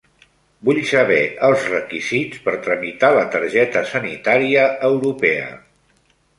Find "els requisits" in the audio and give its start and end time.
1.49-2.41